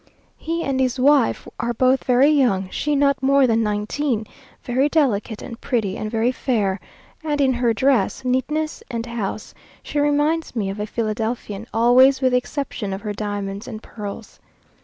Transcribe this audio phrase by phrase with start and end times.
[0.39, 4.25] He and his wife are both very young she not more than nineteen,
[4.63, 6.79] very delicate and pretty, and very fair;
[7.23, 9.53] and in her dress, neatness, and house,
[9.83, 14.39] she reminds me of a Philadelphian, always with the exception of her diamonds and pearls.